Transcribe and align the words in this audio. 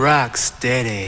rock 0.00 0.38
steady. 0.38 1.06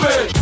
move. 0.00 0.39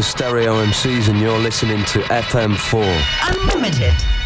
Yeah, 0.00 0.06
this 0.06 0.14
is 0.14 0.14
a 0.14 0.18
stereo 0.18 0.64
MCs 0.64 1.08
and 1.08 1.20
you're 1.20 1.38
listening 1.38 1.84
to 1.84 2.00
FM4. 2.00 3.36
Unlimited. 3.36 4.19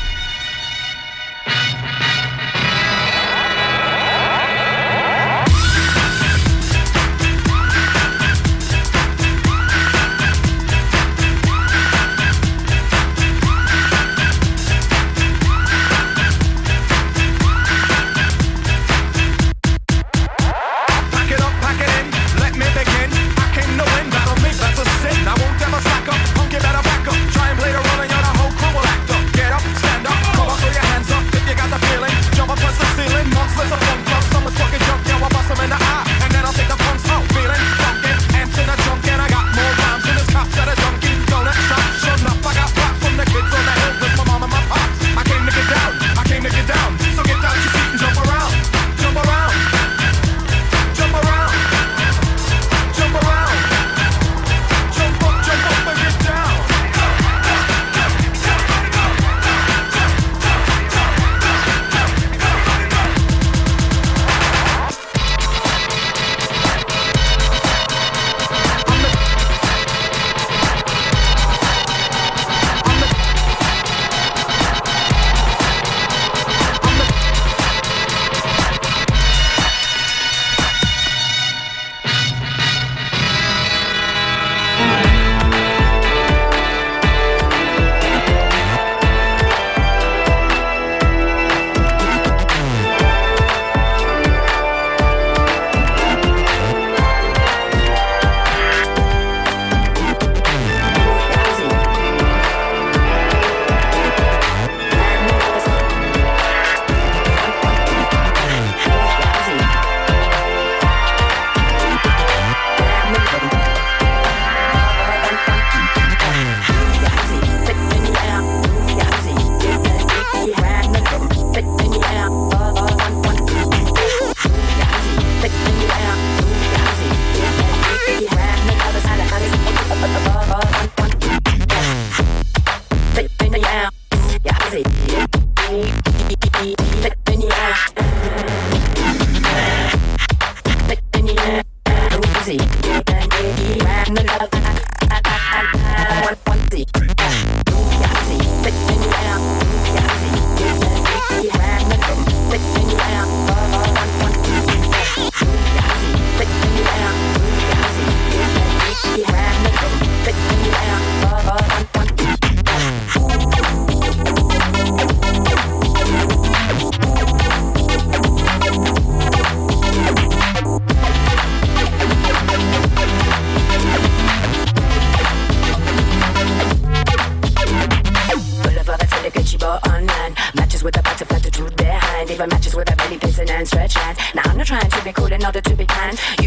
see, 142.44 142.58
and 142.58 143.32
you 143.58 143.86
and 143.86 144.16
the 144.16 144.24
love. 144.24 144.50
I, 144.52 144.80
I, 145.00 145.20
I, 145.24 146.06
I 146.08 146.24
want, 146.26 146.46
want 146.46 146.72
see. 146.72 147.63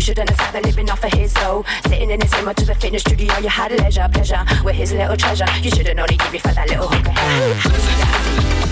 shouldn't 0.07 0.29
have 0.29 0.55
ever 0.55 0.65
living 0.65 0.89
off 0.89 1.03
of 1.03 1.11
his 1.11 1.33
dough. 1.33 1.65
Sitting 1.85 2.11
in 2.11 2.21
his 2.21 2.31
limo 2.35 2.53
to 2.53 2.63
the 2.63 2.75
fitness 2.75 3.01
studio, 3.01 3.37
you 3.39 3.49
had 3.49 3.73
leisure, 3.73 4.07
pleasure 4.13 4.45
with 4.63 4.75
his 4.75 4.93
little 4.93 5.17
treasure. 5.17 5.45
You 5.61 5.69
shouldn't 5.69 5.99
only 5.99 6.15
give 6.15 6.31
me 6.31 6.39
for 6.39 6.53
that 6.53 6.69
little 6.69 6.87
hooker. 6.87 8.66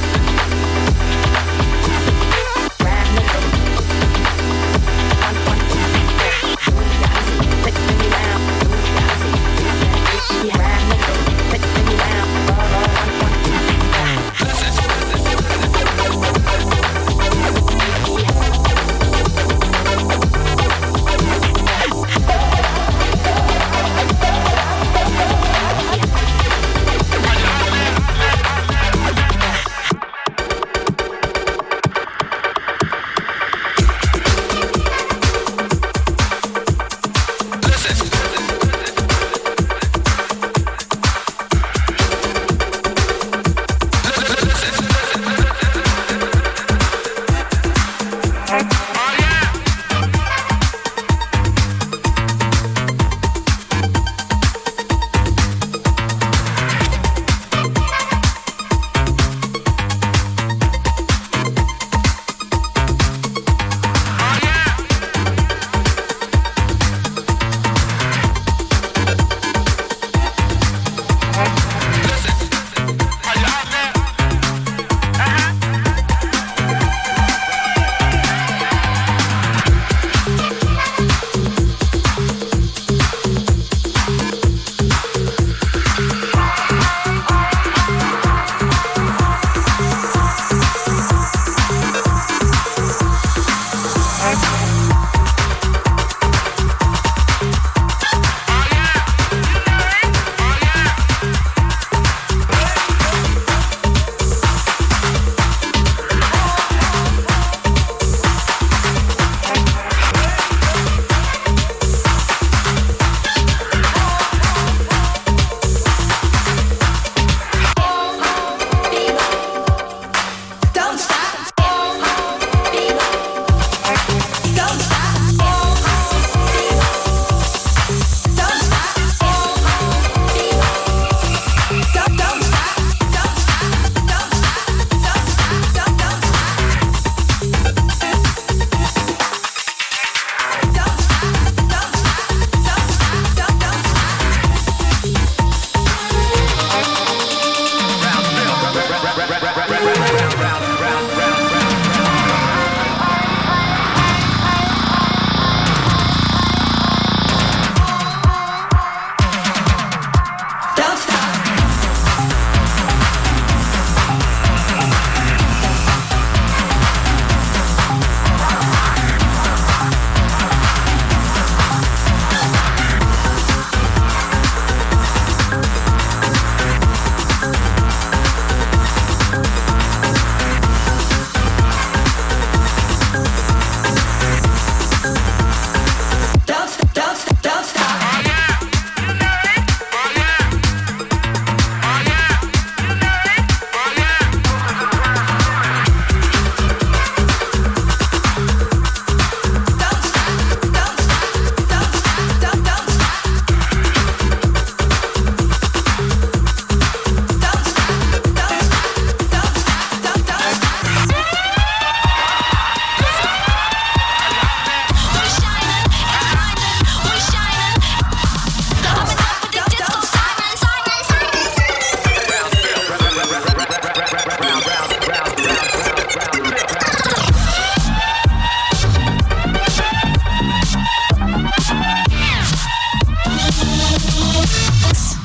Mix. 234.96 235.25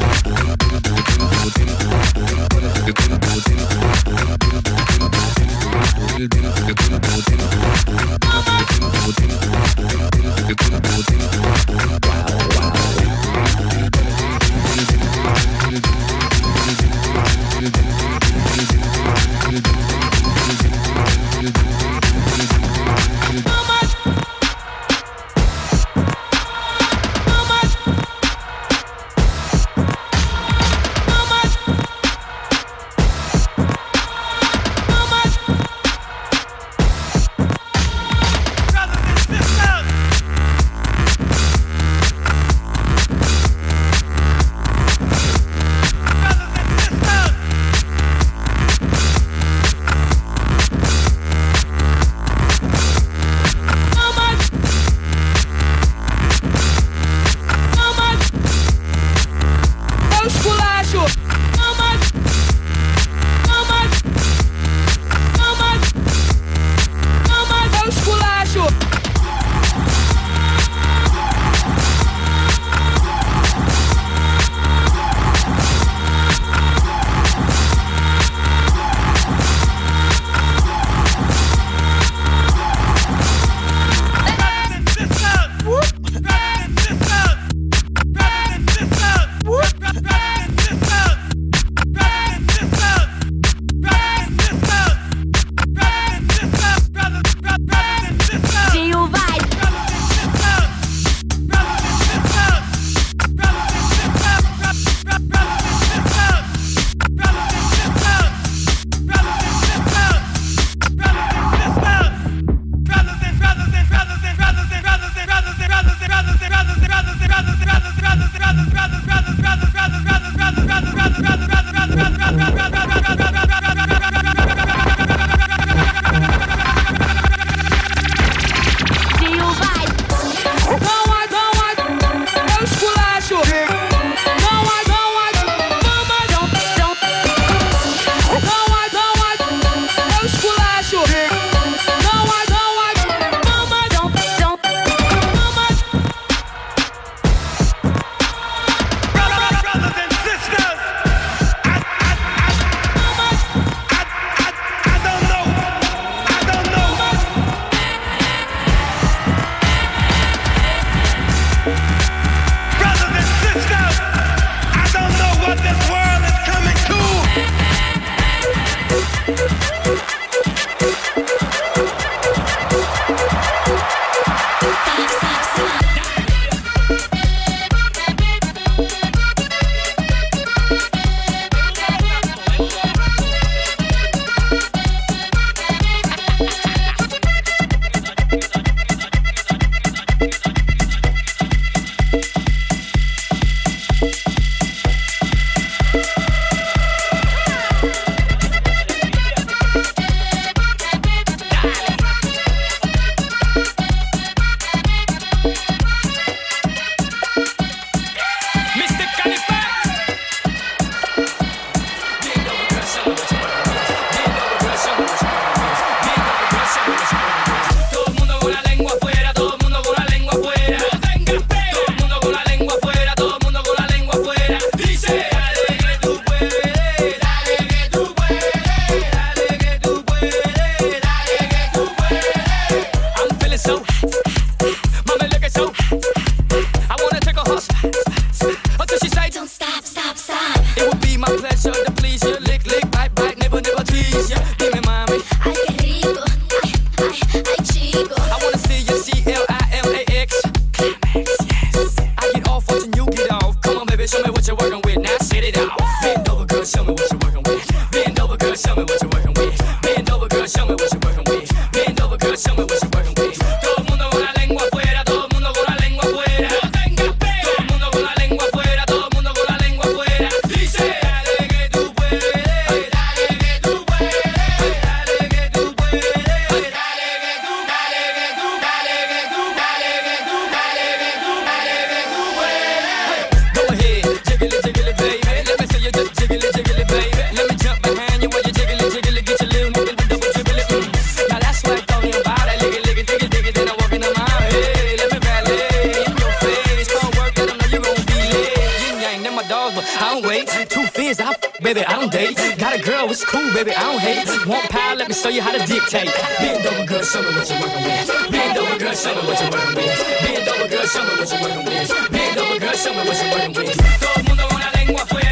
It's 303.21 303.29
cool, 303.29 303.53
baby. 303.53 303.69
I 303.69 303.83
don't 303.83 304.01
hate 304.01 304.25
it. 304.25 304.47
Want 304.47 304.67
power? 304.71 304.95
Let 304.95 305.07
me 305.07 305.13
show 305.13 305.29
you 305.29 305.43
how 305.43 305.51
to 305.51 305.59
dictate. 305.59 306.09
Bend 306.39 306.65
over, 306.65 306.85
girl. 306.85 307.03
Show 307.03 307.21
me 307.21 307.29
what 307.37 307.47
you're 307.47 307.61
working 307.61 307.83
with. 307.85 308.09
Bend 308.33 308.57
over, 308.57 308.79
girl. 308.79 308.95
Show 308.95 309.13
me 309.13 309.21
what 309.29 309.37
you're 309.39 309.51
working 309.51 309.75
with. 309.77 309.93
Bend 310.25 310.49
over, 310.49 310.67
girl. 310.67 310.85
Show 310.89 311.03
me 311.05 311.13
what 311.21 311.29
you're 311.29 311.41
working 311.45 311.65
with. 311.69 312.09
Bend 312.09 312.37
over, 312.41 312.59
girl. 312.59 312.73
Show 312.73 312.89
me 312.89 313.01
what 313.05 313.21
you're 313.21 313.29
working 313.29 313.53
with. 313.61 313.77
Todo 314.01 314.17
el 314.17 314.23
mundo 314.25 314.47
con 314.49 314.59
la 314.59 314.71
lengua 314.71 315.03
afuera. 315.03 315.30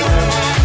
Bye. 0.00 0.57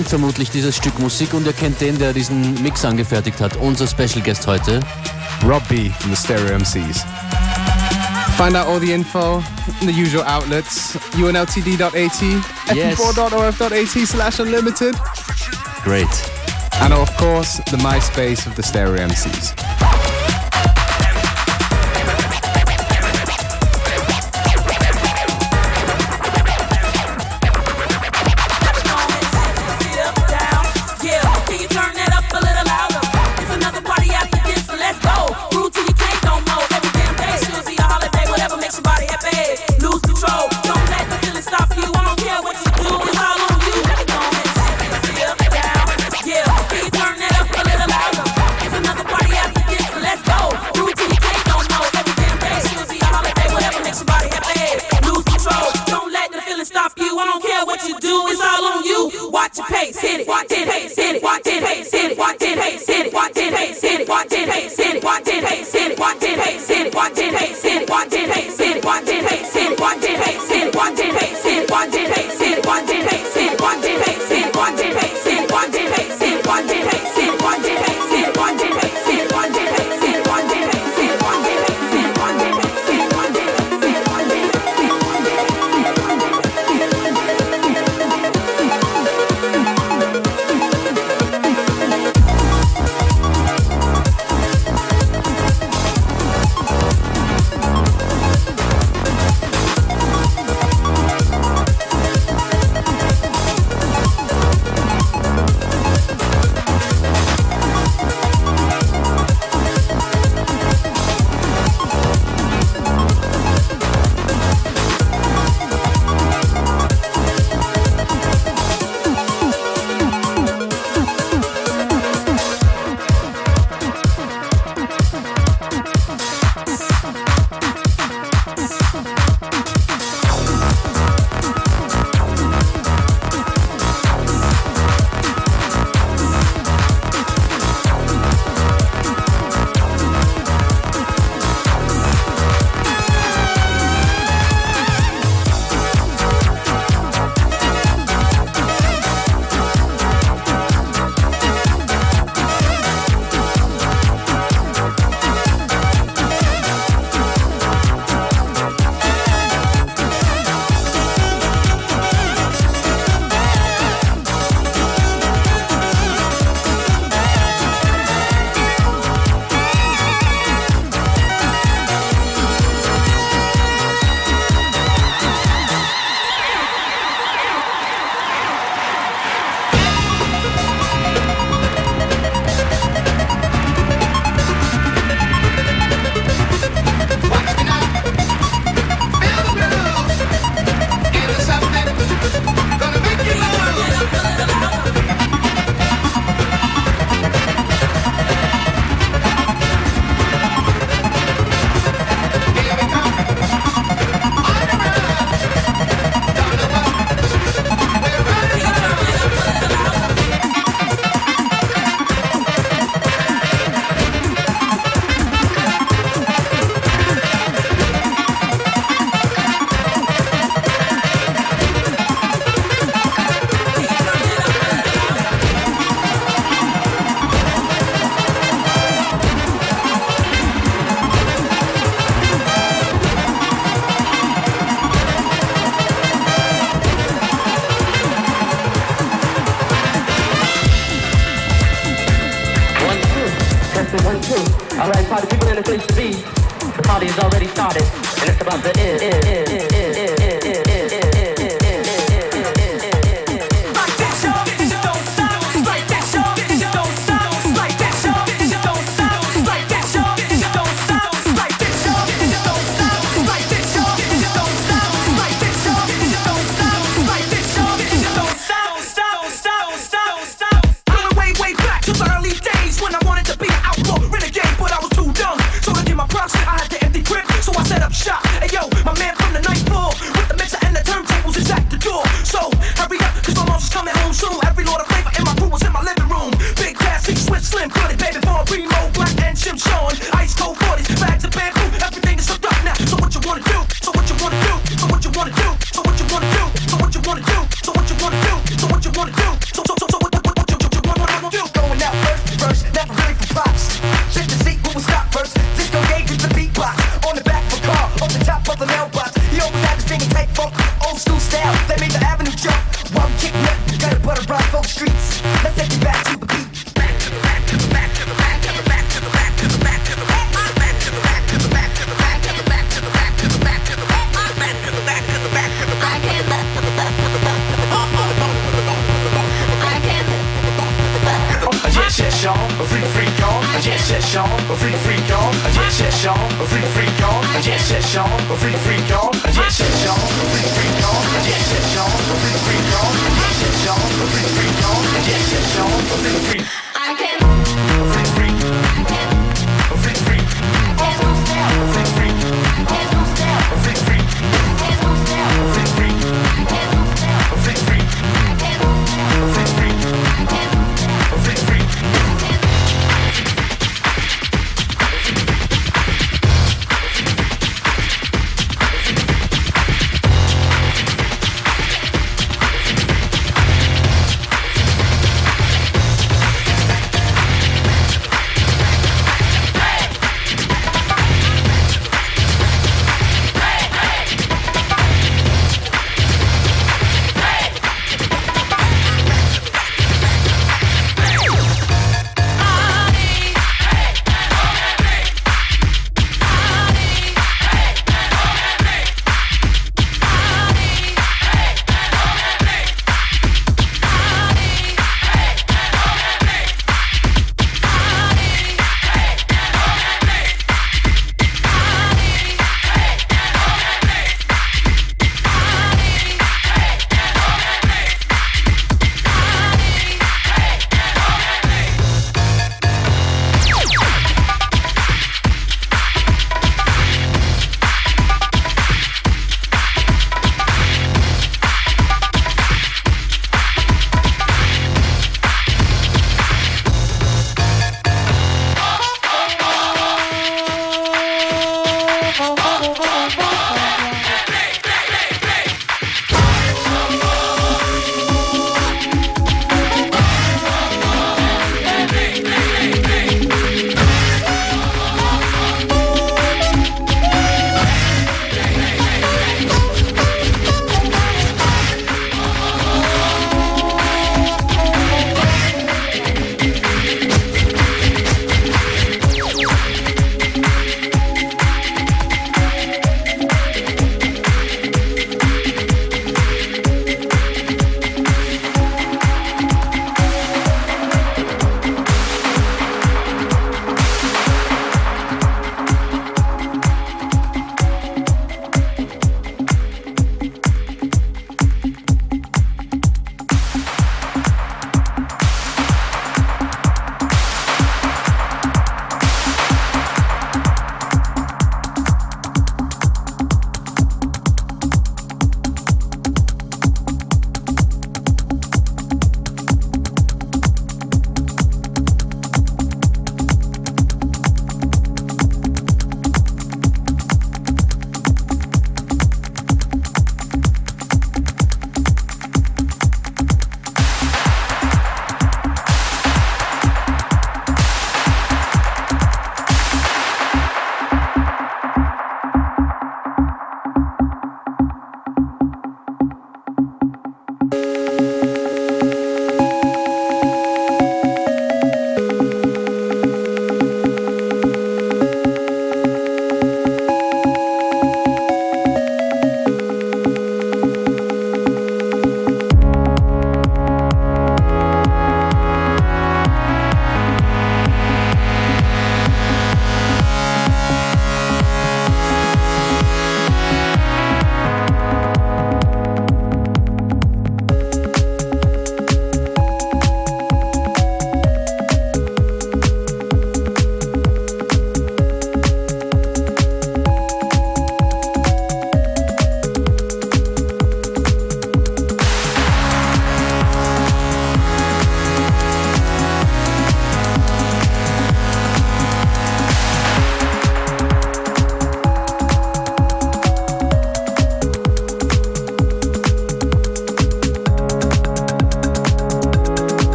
kennt 0.00 0.08
vermutlich 0.08 0.48
dieses 0.48 0.76
Stück 0.76 0.98
Musik 0.98 1.34
und 1.34 1.46
ihr 1.46 1.52
kennt 1.52 1.78
den, 1.78 1.98
der 1.98 2.14
diesen 2.14 2.62
Mix 2.62 2.86
angefertigt 2.86 3.38
hat. 3.38 3.56
Unser 3.56 3.86
Special 3.86 4.22
Guest 4.24 4.46
heute. 4.46 4.80
Rob 5.46 5.62
B 5.68 5.90
von 5.90 6.14
the 6.14 6.16
Stereo 6.16 6.56
MCs. 6.58 7.04
Find 8.38 8.56
out 8.56 8.66
all 8.66 8.80
the 8.80 8.94
info 8.94 9.44
in 9.82 9.88
the 9.88 9.92
usual 9.92 10.22
outlets. 10.24 10.96
unltd.at, 11.12 11.94
yes. 12.74 12.98
fm4.orf.at 12.98 14.08
slash 14.08 14.40
unlimited. 14.40 14.94
Great. 15.84 16.08
And 16.80 16.94
of 16.94 17.14
course, 17.18 17.58
the 17.70 17.76
MySpace 17.76 18.46
of 18.46 18.56
the 18.56 18.62
Stereo 18.62 19.06
MCs. 19.06 19.99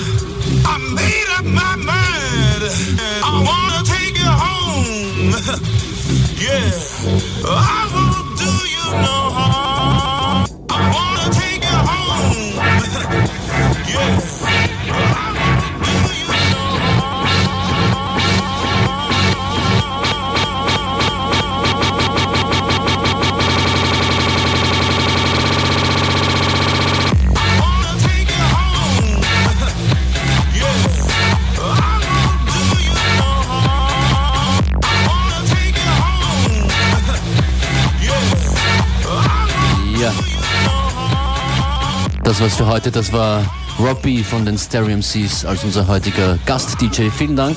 I 0.67 0.79
made 0.95 1.28
Das 42.39 42.53
war's 42.53 42.57
für 42.57 42.67
heute. 42.73 42.93
Das 42.93 43.13
war 43.13 43.45
Robbie 43.81 44.23
von 44.23 44.47
den 44.47 44.57
Stereo 44.57 44.97
MCs 44.97 45.45
als 45.45 45.65
unser 45.65 45.89
heutiger 45.89 46.39
Gast-DJ. 46.47 47.09
Vielen 47.11 47.35
Dank. 47.35 47.57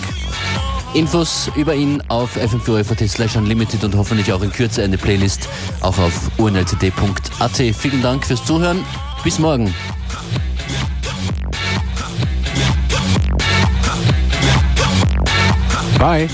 Infos 0.96 1.52
über 1.56 1.76
ihn 1.76 2.02
auf 2.08 2.36
fm4 2.36 3.08
slash 3.08 3.36
unlimited 3.36 3.84
und 3.84 3.96
hoffentlich 3.96 4.34
auch 4.34 4.42
in 4.42 4.52
Kürze 4.52 4.84
eine 4.84 4.98
Playlist 4.98 5.48
auch 5.82 6.00
auf 6.00 6.32
unltd.at. 6.38 7.58
Vielen 7.78 8.02
Dank 8.02 8.26
fürs 8.26 8.44
Zuhören. 8.44 8.84
Bis 9.24 9.38
morgen. 9.38 9.72
Bye. 16.00 16.28